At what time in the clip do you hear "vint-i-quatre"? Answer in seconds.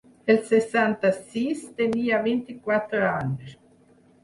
2.25-3.07